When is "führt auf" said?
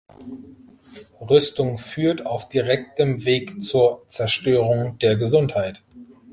1.77-2.49